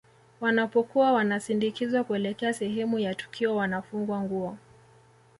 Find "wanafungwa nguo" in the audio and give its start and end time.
3.55-4.57